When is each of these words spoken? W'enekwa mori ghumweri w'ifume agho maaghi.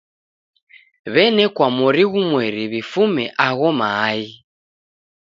W'enekwa 1.13 1.65
mori 1.77 2.03
ghumweri 2.11 2.63
w'ifume 2.71 3.23
agho 3.47 3.69
maaghi. 3.79 4.33